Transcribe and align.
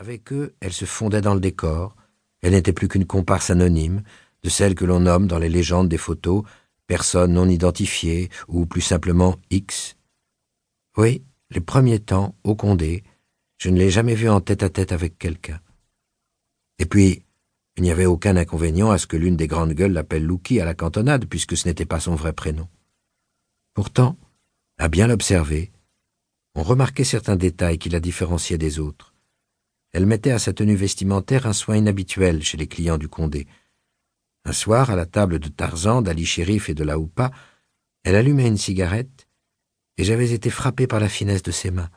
Avec 0.00 0.32
eux, 0.32 0.54
elle 0.60 0.72
se 0.72 0.86
fondait 0.86 1.20
dans 1.20 1.34
le 1.34 1.40
décor. 1.40 1.94
Elle 2.40 2.52
n'était 2.52 2.72
plus 2.72 2.88
qu'une 2.88 3.04
comparse 3.04 3.50
anonyme, 3.50 4.02
de 4.42 4.48
celle 4.48 4.74
que 4.74 4.86
l'on 4.86 5.00
nomme 5.00 5.26
dans 5.26 5.38
les 5.38 5.50
légendes 5.50 5.90
des 5.90 5.98
photos 5.98 6.42
personne 6.86 7.34
non 7.34 7.46
identifiée 7.46 8.30
ou 8.48 8.64
plus 8.64 8.80
simplement 8.80 9.36
X. 9.50 9.98
Oui, 10.96 11.22
les 11.50 11.60
premiers 11.60 12.00
temps, 12.00 12.34
au 12.44 12.56
Condé, 12.56 13.04
je 13.58 13.68
ne 13.68 13.76
l'ai 13.76 13.90
jamais 13.90 14.14
vue 14.14 14.30
en 14.30 14.40
tête 14.40 14.62
à 14.62 14.70
tête 14.70 14.92
avec 14.92 15.18
quelqu'un. 15.18 15.60
Et 16.78 16.86
puis, 16.86 17.22
il 17.76 17.82
n'y 17.82 17.90
avait 17.90 18.06
aucun 18.06 18.36
inconvénient 18.36 18.90
à 18.90 18.96
ce 18.96 19.06
que 19.06 19.18
l'une 19.18 19.36
des 19.36 19.48
grandes 19.48 19.74
gueules 19.74 19.92
l'appelle 19.92 20.24
Louki 20.24 20.60
à 20.60 20.64
la 20.64 20.74
cantonade, 20.74 21.26
puisque 21.26 21.58
ce 21.58 21.68
n'était 21.68 21.84
pas 21.84 22.00
son 22.00 22.14
vrai 22.14 22.32
prénom. 22.32 22.68
Pourtant, 23.74 24.16
à 24.78 24.88
bien 24.88 25.08
l'observer, 25.08 25.70
on 26.54 26.62
remarquait 26.62 27.04
certains 27.04 27.36
détails 27.36 27.78
qui 27.78 27.90
la 27.90 28.00
différenciaient 28.00 28.56
des 28.56 28.78
autres. 28.78 29.09
Elle 29.92 30.06
mettait 30.06 30.30
à 30.30 30.38
sa 30.38 30.52
tenue 30.52 30.76
vestimentaire 30.76 31.46
un 31.46 31.52
soin 31.52 31.76
inhabituel 31.76 32.42
chez 32.42 32.56
les 32.56 32.68
clients 32.68 32.98
du 32.98 33.08
Condé. 33.08 33.46
Un 34.44 34.52
soir, 34.52 34.90
à 34.90 34.96
la 34.96 35.06
table 35.06 35.38
de 35.38 35.48
Tarzan, 35.48 36.00
d'Ali 36.02 36.24
Shérif 36.24 36.68
et 36.68 36.74
de 36.74 36.84
la 36.84 36.98
Houpa, 36.98 37.30
elle 38.04 38.14
allumait 38.14 38.48
une 38.48 38.56
cigarette, 38.56 39.28
et 39.98 40.04
j'avais 40.04 40.32
été 40.32 40.48
frappé 40.48 40.86
par 40.86 41.00
la 41.00 41.08
finesse 41.08 41.42
de 41.42 41.50
ses 41.50 41.70
mains. 41.70 41.90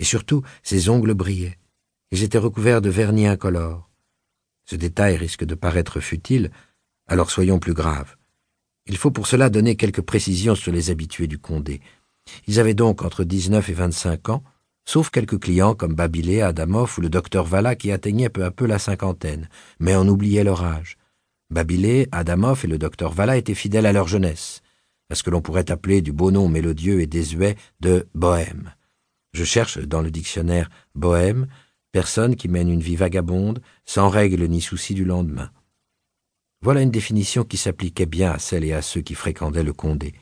Et 0.00 0.04
surtout, 0.04 0.42
ses 0.62 0.88
ongles 0.88 1.14
brillaient. 1.14 1.58
Ils 2.10 2.24
étaient 2.24 2.38
recouverts 2.38 2.80
de 2.80 2.90
vernis 2.90 3.26
incolore. 3.26 3.88
Ce 4.64 4.74
détail 4.74 5.16
risque 5.16 5.44
de 5.44 5.54
paraître 5.54 6.00
futile, 6.00 6.50
alors 7.06 7.30
soyons 7.30 7.58
plus 7.58 7.74
graves. 7.74 8.16
Il 8.86 8.96
faut 8.96 9.10
pour 9.10 9.26
cela 9.26 9.50
donner 9.50 9.76
quelques 9.76 10.00
précisions 10.00 10.54
sur 10.54 10.72
les 10.72 10.90
habitués 10.90 11.28
du 11.28 11.38
Condé. 11.38 11.80
Ils 12.46 12.58
avaient 12.58 12.74
donc 12.74 13.02
entre 13.02 13.22
dix-neuf 13.22 13.68
et 13.68 13.74
vingt-cinq 13.74 14.28
ans, 14.28 14.42
sauf 14.84 15.10
quelques 15.10 15.40
clients 15.40 15.74
comme 15.74 15.94
Babilé, 15.94 16.40
Adamov 16.40 16.94
ou 16.98 17.00
le 17.00 17.08
docteur 17.08 17.44
Vala 17.44 17.74
qui 17.76 17.92
atteignaient 17.92 18.28
peu 18.28 18.44
à 18.44 18.50
peu 18.50 18.66
la 18.66 18.78
cinquantaine, 18.78 19.48
mais 19.78 19.96
on 19.96 20.08
oubliait 20.08 20.44
leur 20.44 20.62
âge. 20.64 20.96
Babilé, 21.50 22.08
Adamov 22.12 22.64
et 22.64 22.68
le 22.68 22.78
docteur 22.78 23.12
Vala 23.12 23.36
étaient 23.36 23.54
fidèles 23.54 23.86
à 23.86 23.92
leur 23.92 24.08
jeunesse, 24.08 24.62
à 25.10 25.14
ce 25.14 25.22
que 25.22 25.30
l'on 25.30 25.42
pourrait 25.42 25.70
appeler 25.70 26.00
du 26.00 26.12
beau 26.12 26.30
nom 26.30 26.48
mélodieux 26.48 27.00
et 27.00 27.06
désuet 27.06 27.56
de 27.80 28.08
bohème. 28.14 28.72
Je 29.32 29.44
cherche 29.44 29.78
dans 29.78 30.02
le 30.02 30.10
dictionnaire 30.10 30.70
bohème, 30.94 31.46
personne 31.92 32.36
qui 32.36 32.48
mène 32.48 32.70
une 32.70 32.80
vie 32.80 32.96
vagabonde, 32.96 33.60
sans 33.84 34.08
règles 34.08 34.46
ni 34.46 34.60
soucis 34.60 34.94
du 34.94 35.04
lendemain. 35.04 35.50
Voilà 36.62 36.80
une 36.80 36.90
définition 36.90 37.44
qui 37.44 37.56
s'appliquait 37.56 38.06
bien 38.06 38.32
à 38.32 38.38
celles 38.38 38.64
et 38.64 38.72
à 38.72 38.82
ceux 38.82 39.00
qui 39.00 39.14
fréquentaient 39.14 39.62
le 39.62 39.72
Condé. 39.72 40.14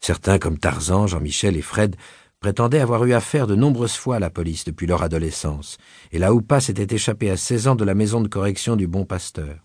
Certains, 0.00 0.38
comme 0.38 0.58
Tarzan, 0.58 1.06
Jean-Michel 1.06 1.56
et 1.56 1.62
Fred, 1.62 1.96
prétendaient 2.40 2.80
avoir 2.80 3.04
eu 3.04 3.12
affaire 3.12 3.46
de 3.46 3.54
nombreuses 3.54 3.96
fois 3.96 4.16
à 4.16 4.20
la 4.20 4.30
police 4.30 4.64
depuis 4.64 4.86
leur 4.86 5.02
adolescence, 5.02 5.78
et 6.12 6.18
la 6.18 6.32
Houpa 6.32 6.60
s'était 6.60 6.94
échappée 6.94 7.30
à 7.30 7.36
seize 7.36 7.68
ans 7.68 7.76
de 7.76 7.84
la 7.84 7.94
maison 7.94 8.20
de 8.20 8.28
correction 8.28 8.76
du 8.76 8.86
Bon 8.86 9.04
Pasteur. 9.04 9.64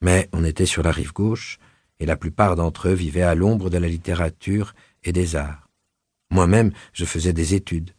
Mais 0.00 0.28
on 0.32 0.44
était 0.44 0.66
sur 0.66 0.82
la 0.82 0.92
rive 0.92 1.12
gauche, 1.12 1.58
et 1.98 2.06
la 2.06 2.16
plupart 2.16 2.56
d'entre 2.56 2.88
eux 2.88 2.94
vivaient 2.94 3.22
à 3.22 3.34
l'ombre 3.34 3.70
de 3.70 3.78
la 3.78 3.88
littérature 3.88 4.74
et 5.04 5.12
des 5.12 5.36
arts. 5.36 5.70
Moi-même, 6.30 6.72
je 6.92 7.04
faisais 7.04 7.32
des 7.32 7.54
études. 7.54 7.92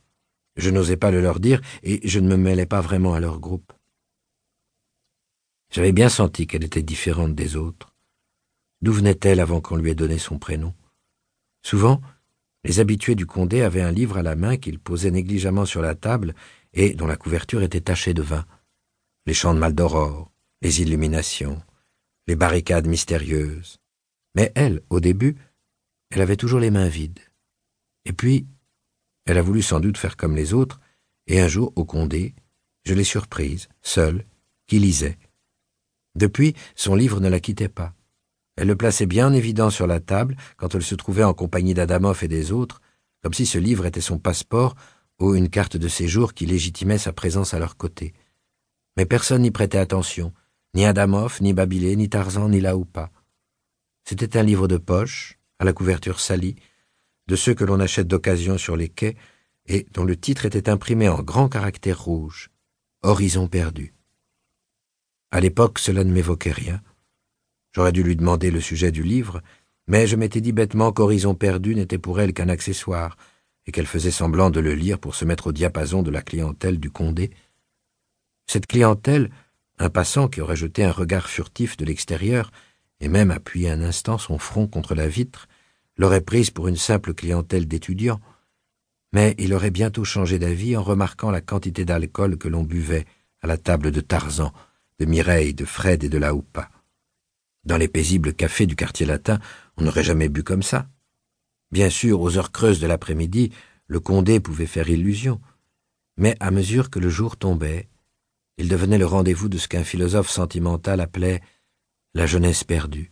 Je 0.58 0.70
n'osais 0.70 0.98
pas 0.98 1.12
le 1.12 1.22
leur 1.22 1.40
dire, 1.40 1.62
et 1.84 2.08
je 2.08 2.20
ne 2.20 2.28
me 2.28 2.38
mêlais 2.38 2.66
pas 2.66 2.82
vraiment 2.82 3.14
à 3.14 3.20
leur 3.20 3.40
groupe. 3.40 3.74
J'avais 5.72 5.92
bien 5.92 6.10
senti 6.10 6.48
qu'elle 6.48 6.64
était 6.64 6.84
différente 6.84 7.36
des 7.36 7.56
autres. 7.56 7.94
D'où 8.82 8.94
venait-elle 8.94 9.40
avant 9.40 9.62
qu'on 9.62 9.76
lui 9.76 9.90
ait 9.90 9.96
donné 9.96 10.18
son 10.18 10.38
prénom? 10.38 10.74
Souvent, 11.64 12.02
les 12.68 12.82
habitués 12.82 13.16
du 13.16 13.26
Condé 13.26 13.62
avaient 13.62 13.82
un 13.82 13.94
livre 13.94 14.18
à 14.18 14.23
la 14.23 14.36
main 14.36 14.58
qu'ils 14.58 14.78
posaient 14.78 15.10
négligemment 15.10 15.66
sur 15.66 15.82
la 15.82 15.96
table 15.96 16.36
et 16.74 16.94
dont 16.94 17.08
la 17.08 17.16
couverture 17.16 17.64
était 17.64 17.80
tachée 17.80 18.14
de 18.14 18.22
vin. 18.22 18.46
Les 19.26 19.34
chants 19.34 19.54
de 19.54 19.59
Maldoror, 19.59 20.34
les 20.62 20.82
illuminations, 20.82 21.62
les 22.28 22.36
barricades 22.36 22.86
mystérieuses. 22.86 23.78
Mais 24.36 24.52
elle, 24.54 24.82
au 24.90 25.00
début, 25.00 25.38
elle 26.09 26.19
avait 26.19 26.36
toujours 26.36 26.59
les 26.59 26.69
mains 26.69 26.90
vides. 26.90 27.22
Et 28.03 28.12
puis, 28.12 28.47
elle 29.25 29.38
a 29.38 29.41
voulu 29.41 29.62
sans 29.62 29.80
doute 29.80 29.97
faire 29.97 30.18
comme 30.18 30.36
les 30.36 30.53
autres, 30.53 30.81
et 31.28 31.40
un 31.40 31.47
jour, 31.47 31.72
au 31.78 31.86
Condé, 31.86 32.36
je 32.84 32.94
l'ai 32.94 33.06
surprise, 33.06 33.70
seule, 33.81 34.25
qui 34.68 34.80
lisait. 34.80 35.18
Depuis, 36.16 36.53
son 36.75 36.96
livre 36.96 37.22
ne 37.22 37.30
la 37.30 37.40
quittait 37.40 37.70
pas. 37.70 37.94
Elle 38.57 38.68
le 38.68 38.75
plaçait 38.75 39.06
bien 39.06 39.28
en 39.28 39.34
évidence 39.34 39.75
sur 39.75 39.88
la 39.88 40.00
table 40.00 40.35
quand 40.57 40.73
elle 40.73 40.84
se 40.84 40.95
trouvait 40.95 41.23
en 41.23 41.34
compagnie 41.34 41.75
d'Adamov 41.75 42.23
et 42.23 42.28
des 42.28 42.51
autres, 42.51 42.81
comme 43.22 43.34
si 43.34 43.45
ce 43.45 43.59
livre 43.59 43.85
était 43.85 44.01
son 44.01 44.18
passeport 44.18 44.75
ou 45.19 45.35
une 45.35 45.50
carte 45.50 45.78
de 45.78 45.88
séjour 45.88 46.34
qui 46.34 46.45
légitimait 46.45 46.97
sa 46.97 47.13
présence 47.13 47.53
à 47.53 47.59
leur 47.59 47.78
côté. 47.78 48.13
Mais 48.97 49.06
personne 49.06 49.44
n'y 49.44 49.51
prêtait 49.51 49.78
attention, 49.78 50.34
ni 50.73 50.85
Adamov, 50.85 51.38
ni 51.41 51.53
Babilé, 51.53 51.96
ni 51.96 52.09
Tarzan, 52.09 52.50
ni 52.50 52.59
Laoupa. 52.59 53.12
C'était 54.03 54.38
un 54.38 54.44
livre 54.44 54.67
de 54.67 54.78
poche, 54.78 55.38
à 55.59 55.66
la 55.66 55.73
couverture 55.73 56.19
salie, 56.19 56.56
de 57.28 57.35
ceux 57.35 57.53
que 57.53 57.63
l'on 57.63 57.79
achète 57.79 58.07
d'occasion 58.07 58.57
sur 58.57 58.75
les 58.75 58.90
quais 58.90 59.16
et 59.67 59.85
dont 59.91 60.06
le 60.06 60.16
titre 60.16 60.46
était 60.46 60.69
imprimé 60.69 61.09
en 61.09 61.22
grands 61.22 61.50
caractères 61.50 62.01
rouges. 62.01 62.50
Horizon 63.03 63.47
perdu. 63.47 63.94
À 65.29 65.41
l'époque, 65.41 65.78
cela 65.78 66.03
ne 66.03 66.12
m'évoquait 66.12 66.51
rien. 66.51 66.81
J'aurais 67.78 67.92
dû 67.92 68.02
lui 68.02 68.16
demander 68.16 68.50
le 68.50 68.60
sujet 68.60 68.92
du 68.92 69.04
livre, 69.04 69.40
mais 69.86 70.08
je 70.08 70.16
m'étais 70.16 70.42
dit 70.42 70.52
bêtement 70.52 70.92
qu'Horizon 70.92 71.36
perdu 71.36 71.76
n'était 71.76 72.00
pour 72.00 72.20
elle 72.20 72.34
qu'un 72.34 72.50
accessoire, 72.50 73.18
et 73.68 73.72
qu'elle 73.72 73.86
faisait 73.86 74.10
semblant 74.10 74.50
de 74.50 74.60
le 74.60 74.74
lire 74.74 74.98
pour 74.98 75.14
se 75.14 75.26
mettre 75.26 75.46
au 75.46 75.52
diapason 75.52 76.02
de 76.02 76.10
la 76.10 76.24
clientèle 76.24 76.80
du 76.80 76.90
Condé. 76.90 77.30
Cette 78.48 78.66
clientèle, 78.66 79.30
un 79.78 79.92
passant 79.92 80.28
qui 80.28 80.42
aurait 80.42 80.56
jeté 80.56 80.84
un 80.84 80.92
regard 80.92 81.30
furtif 81.30 81.78
de 81.78 81.86
l'extérieur, 81.86 82.50
et 83.00 83.10
même 83.10 83.30
appuyé 83.30 83.70
un 83.70 83.84
instant 83.84 84.18
son 84.18 84.40
front 84.40 84.66
contre 84.66 84.96
la 84.96 85.08
vitre, 85.08 85.48
l'aurait 85.98 86.22
prise 86.22 86.50
pour 86.50 86.68
une 86.68 86.78
simple 86.78 87.14
clientèle 87.14 87.68
d'étudiants, 87.68 88.22
mais 89.14 89.36
il 89.38 89.54
aurait 89.54 89.70
bientôt 89.70 90.04
changé 90.04 90.40
d'avis 90.40 90.76
en 90.76 90.82
remarquant 90.82 91.30
la 91.30 91.42
quantité 91.42 91.86
d'alcool 91.86 92.40
que 92.40 92.48
l'on 92.48 92.64
buvait 92.64 93.06
à 93.44 93.46
la 93.46 93.58
table 93.58 93.92
de 93.92 94.02
Tarzan, 94.02 94.52
de 94.98 95.06
Mireille, 95.06 95.54
de 95.54 95.64
Fred 95.64 96.04
et 96.04 96.09
de 96.09 96.18
la 96.18 96.34
Houpa. 96.34 96.72
Dans 97.67 97.75
les 97.75 97.89
paisibles 97.89 98.33
cafés 98.33 98.66
du 98.66 98.78
quartier 98.78 99.05
latin, 99.05 99.39
on 99.75 99.83
n'aurait 99.83 100.01
jamais 100.01 100.29
bu 100.29 100.41
comme 100.41 100.63
ça. 100.63 100.88
Bien 101.69 101.89
sûr, 101.89 102.22
aux 102.22 102.38
heures 102.38 102.53
creuses 102.53 102.79
de 102.79 102.88
l'après-midi, 102.88 103.51
le 103.88 104.00
Condé 104.00 104.39
pouvait 104.39 104.67
faire 104.67 104.89
illusion, 104.89 105.41
mais 106.16 106.38
à 106.39 106.50
mesure 106.50 106.89
que 106.89 107.00
le 107.00 107.09
jour 107.09 107.35
tombait, 107.35 107.89
il 108.57 108.69
devenait 108.69 108.97
le 108.97 109.05
rendez-vous 109.05 109.50
de 109.50 109.57
ce 109.57 109.67
qu'un 109.67 109.83
philosophe 109.83 110.29
sentimental 110.29 111.01
appelait 111.01 111.41
la 112.13 112.25
jeunesse 112.25 112.63
perdue. 112.63 113.11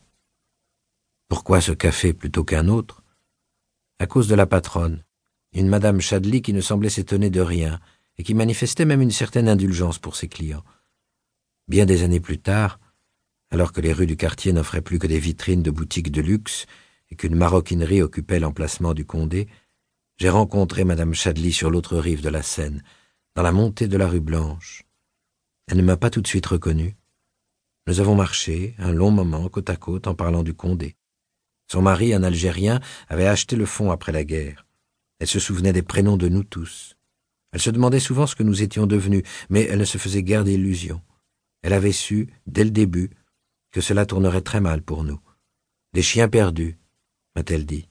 Pourquoi 1.27 1.59
ce 1.59 1.73
café 1.73 2.13
plutôt 2.13 2.45
qu'un 2.45 2.69
autre? 2.69 3.03
À 3.99 4.07
cause 4.07 4.29
de 4.29 4.35
la 4.35 4.45
patronne, 4.45 5.03
une 5.51 5.67
madame 5.67 5.99
Chadli 5.99 6.41
qui 6.41 6.53
ne 6.53 6.61
semblait 6.61 6.87
s'étonner 6.87 7.29
de 7.29 7.41
rien 7.41 7.81
et 8.17 8.23
qui 8.23 8.33
manifestait 8.33 8.85
même 8.85 9.01
une 9.01 9.11
certaine 9.11 9.49
indulgence 9.49 9.99
pour 9.99 10.15
ses 10.15 10.29
clients. 10.29 10.63
Bien 11.67 11.85
des 11.85 12.03
années 12.03 12.21
plus 12.21 12.39
tard, 12.39 12.79
alors 13.55 13.71
que 13.71 13.79
les 13.79 13.93
rues 13.93 14.05
du 14.05 14.17
quartier 14.17 14.51
n'offraient 14.51 14.81
plus 14.81 14.99
que 14.99 15.07
des 15.07 15.17
vitrines 15.17 15.63
de 15.63 15.71
boutiques 15.71 16.11
de 16.11 16.19
luxe 16.19 16.65
et 17.09 17.15
qu'une 17.15 17.35
maroquinerie 17.35 18.01
occupait 18.01 18.41
l'emplacement 18.41 18.93
du 18.93 19.05
Condé, 19.05 19.47
j'ai 20.17 20.27
rencontré 20.27 20.83
Madame 20.83 21.13
Chadli 21.13 21.53
sur 21.53 21.69
l'autre 21.69 21.95
rive 21.95 22.21
de 22.21 22.27
la 22.27 22.41
Seine, 22.41 22.83
dans 23.33 23.43
la 23.43 23.53
montée 23.53 23.87
de 23.87 23.95
la 23.95 24.09
rue 24.09 24.19
Blanche. 24.19 24.83
Elle 25.67 25.77
ne 25.77 25.83
m'a 25.83 25.95
pas 25.95 26.09
tout 26.09 26.19
de 26.19 26.27
suite 26.27 26.45
reconnu. 26.47 26.97
Nous 27.87 28.01
avons 28.01 28.13
marché 28.13 28.75
un 28.77 28.91
long 28.91 29.09
moment 29.09 29.47
côte 29.47 29.69
à 29.69 29.77
côte 29.77 30.07
en 30.07 30.15
parlant 30.15 30.43
du 30.43 30.53
Condé. 30.53 30.97
Son 31.71 31.81
mari, 31.81 32.13
un 32.13 32.23
Algérien, 32.23 32.81
avait 33.07 33.25
acheté 33.25 33.55
le 33.55 33.65
fonds 33.65 33.89
après 33.89 34.11
la 34.11 34.25
guerre. 34.25 34.67
Elle 35.19 35.27
se 35.27 35.39
souvenait 35.39 35.71
des 35.71 35.81
prénoms 35.81 36.17
de 36.17 36.27
nous 36.27 36.43
tous. 36.43 36.97
Elle 37.53 37.61
se 37.61 37.69
demandait 37.69 38.01
souvent 38.01 38.27
ce 38.27 38.35
que 38.35 38.43
nous 38.43 38.63
étions 38.63 38.85
devenus, 38.85 39.23
mais 39.49 39.61
elle 39.61 39.79
ne 39.79 39.85
se 39.85 39.97
faisait 39.97 40.23
guère 40.23 40.43
d'illusions. 40.43 41.01
Elle 41.61 41.71
avait 41.71 41.93
su, 41.93 42.27
dès 42.47 42.65
le 42.65 42.71
début, 42.71 43.11
que 43.75 43.81
cela 43.81 44.05
tournerait 44.05 44.39
très 44.39 44.61
mal 44.61 44.81
pour 44.81 45.03
nous. 45.03 45.19
Des 45.91 46.01
chiens 46.01 46.29
perdus, 46.29 46.77
m'a-t-elle 47.35 47.65
dit. 47.65 47.89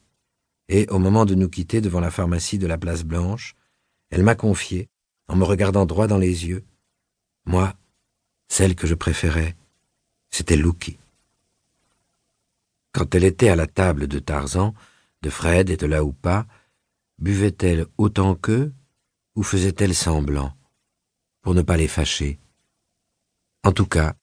Et 0.67 0.87
au 0.89 0.97
moment 0.97 1.25
de 1.25 1.35
nous 1.35 1.47
quitter 1.47 1.79
devant 1.79 1.99
la 1.99 2.09
pharmacie 2.09 2.57
de 2.57 2.65
la 2.65 2.79
place 2.79 3.03
Blanche, 3.03 3.53
elle 4.09 4.23
m'a 4.23 4.33
confié, 4.33 4.89
en 5.27 5.35
me 5.35 5.43
regardant 5.43 5.85
droit 5.85 6.07
dans 6.07 6.17
les 6.17 6.47
yeux, 6.47 6.65
moi, 7.45 7.75
celle 8.47 8.73
que 8.73 8.87
je 8.87 8.95
préférais, 8.95 9.55
c'était 10.31 10.55
Luki. 10.55 10.97
Quand 12.91 13.13
elle 13.13 13.23
était 13.23 13.49
à 13.49 13.55
la 13.55 13.67
table 13.67 14.07
de 14.07 14.17
Tarzan, 14.17 14.73
de 15.21 15.29
Fred 15.29 15.69
et 15.69 15.77
de 15.77 15.85
la 15.85 16.03
Houpa, 16.03 16.47
buvait-elle 17.19 17.85
autant 17.99 18.33
qu'eux 18.33 18.73
ou 19.35 19.43
faisait-elle 19.43 19.93
semblant, 19.93 20.51
pour 21.43 21.53
ne 21.53 21.61
pas 21.61 21.77
les 21.77 21.87
fâcher? 21.87 22.39
En 23.63 23.71
tout 23.71 23.85
cas, 23.85 24.15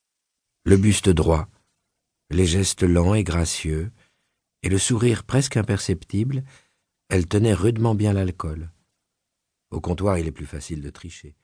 le 0.64 0.76
buste 0.76 1.08
droit, 1.08 1.48
les 2.34 2.46
gestes 2.46 2.82
lents 2.82 3.14
et 3.14 3.24
gracieux, 3.24 3.90
et 4.62 4.68
le 4.68 4.78
sourire 4.78 5.24
presque 5.24 5.56
imperceptible, 5.56 6.44
elle 7.08 7.26
tenait 7.26 7.54
rudement 7.54 7.94
bien 7.94 8.12
l'alcool. 8.12 8.70
Au 9.70 9.80
comptoir, 9.80 10.18
il 10.18 10.26
est 10.26 10.32
plus 10.32 10.46
facile 10.46 10.82
de 10.82 10.90
tricher. 10.90 11.36